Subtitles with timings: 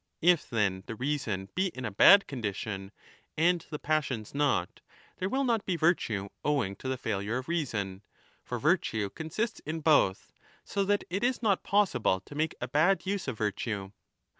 [0.23, 2.91] If, then, the reason be in 15 a bad condition,
[3.37, 4.81] and the passions not,
[5.17, 8.01] there will not be virtue owing to the failure of reason
[8.43, 10.33] (for virtue consists in both).
[10.65, 13.91] So that it is not possible to make a bad use of virtue.